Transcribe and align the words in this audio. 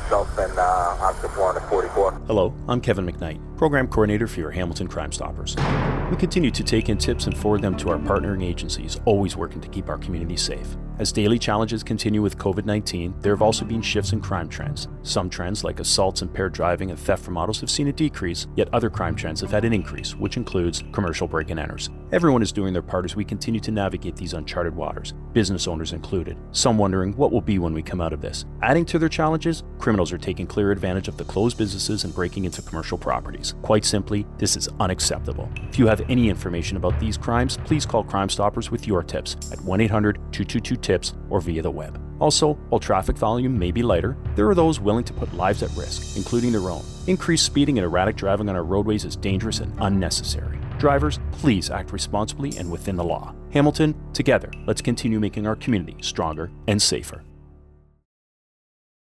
myself 0.00 0.38
and 0.38 0.58
uh, 0.58 0.96
Officer 1.00 1.28
444. 1.28 2.22
Hello, 2.26 2.52
I'm 2.68 2.80
Kevin 2.80 3.06
McKnight, 3.06 3.38
Program 3.56 3.86
Coordinator 3.86 4.26
for 4.26 4.40
your 4.40 4.50
Hamilton 4.50 4.88
Crime 4.88 5.12
Stoppers. 5.12 5.54
We 6.10 6.16
continue 6.16 6.50
to 6.50 6.64
take 6.64 6.88
in 6.88 6.98
tips 6.98 7.26
and 7.26 7.36
forward 7.36 7.62
them 7.62 7.76
to 7.76 7.90
our 7.90 7.98
partnering 7.98 8.44
agencies, 8.44 8.98
always 9.04 9.36
working 9.36 9.60
to 9.60 9.68
keep 9.68 9.88
our 9.88 9.98
community 9.98 10.36
safe. 10.36 10.76
As 10.98 11.12
daily 11.12 11.38
challenges 11.38 11.84
continue 11.84 12.22
with 12.22 12.38
COVID 12.38 12.64
19, 12.64 13.14
there 13.20 13.32
have 13.32 13.42
also 13.42 13.64
been 13.64 13.82
shifts 13.82 14.12
in 14.12 14.20
crime 14.20 14.48
trends. 14.48 14.88
Some 15.02 15.30
trends, 15.30 15.62
like 15.62 15.78
assaults, 15.78 16.22
impaired 16.22 16.54
driving, 16.54 16.90
and 16.90 16.98
theft 16.98 17.24
from 17.24 17.36
autos, 17.36 17.60
have 17.60 17.70
seen 17.70 17.86
a 17.86 17.92
decrease, 17.92 18.48
yet 18.56 18.68
other 18.72 18.90
crime 18.90 19.14
trends 19.14 19.40
have 19.42 19.52
had 19.52 19.64
an 19.64 19.72
increase, 19.72 20.16
which 20.16 20.36
includes 20.36 20.82
commercial 20.90 21.28
break 21.28 21.50
and 21.50 21.60
enters. 21.60 21.90
Everyone 22.10 22.42
is 22.42 22.52
doing 22.52 22.72
their 22.72 22.82
part 22.82 23.04
as 23.04 23.14
we 23.14 23.24
continue 23.24 23.60
to 23.60 23.70
navigate 23.70 24.16
these 24.16 24.34
uncharted 24.34 24.74
waters, 24.74 25.14
business 25.34 25.68
owners 25.68 25.92
included, 25.92 26.38
some 26.52 26.78
wondering 26.78 27.14
what 27.16 27.32
will 27.32 27.42
be 27.42 27.58
when 27.58 27.74
we 27.74 27.82
come 27.82 28.00
out 28.00 28.14
of 28.14 28.22
this. 28.22 28.46
Adding 28.62 28.86
to 28.86 28.98
their 28.98 29.10
challenges, 29.10 29.64
criminals 29.78 30.12
are 30.12 30.18
taking 30.18 30.46
clear 30.46 30.70
advantage 30.70 31.08
of 31.08 31.18
the 31.18 31.24
closed 31.24 31.58
businesses 31.58 32.04
and 32.04 32.14
breaking 32.14 32.46
into 32.46 32.62
commercial 32.62 32.96
properties. 32.96 33.54
Quite 33.60 33.84
simply, 33.84 34.24
this 34.38 34.56
is 34.56 34.68
unacceptable. 34.80 35.50
If 35.68 35.78
you 35.78 35.86
have 35.86 36.08
any 36.08 36.30
information 36.30 36.78
about 36.78 36.98
these 36.98 37.18
crimes, 37.18 37.58
please 37.64 37.84
call 37.84 38.04
Crime 38.04 38.30
Stoppers 38.30 38.70
with 38.70 38.86
your 38.86 39.02
tips 39.02 39.36
at 39.52 39.60
1 39.60 39.80
800 39.82 40.14
222 40.32 40.76
TIPS 40.76 41.12
or 41.28 41.40
via 41.40 41.60
the 41.60 41.70
web. 41.70 42.00
Also, 42.20 42.54
while 42.68 42.78
traffic 42.78 43.16
volume 43.16 43.58
may 43.58 43.72
be 43.72 43.82
lighter, 43.82 44.16
there 44.36 44.48
are 44.48 44.54
those 44.54 44.78
willing 44.80 45.04
to 45.04 45.12
put 45.12 45.34
lives 45.34 45.62
at 45.62 45.76
risk, 45.76 46.16
including 46.16 46.52
their 46.52 46.70
own. 46.70 46.84
Increased 47.06 47.44
speeding 47.44 47.76
and 47.78 47.84
erratic 47.84 48.16
driving 48.16 48.48
on 48.48 48.56
our 48.56 48.64
roadways 48.64 49.04
is 49.04 49.16
dangerous 49.16 49.58
and 49.58 49.74
unnecessary. 49.80 50.58
Drivers, 50.84 51.18
please 51.32 51.70
act 51.70 51.92
responsibly 51.92 52.58
and 52.58 52.70
within 52.70 52.94
the 52.94 53.02
law. 53.02 53.34
Hamilton, 53.54 53.94
together, 54.12 54.50
let's 54.66 54.82
continue 54.82 55.18
making 55.18 55.46
our 55.46 55.56
community 55.56 55.96
stronger 56.02 56.50
and 56.68 56.82
safer. 56.82 57.22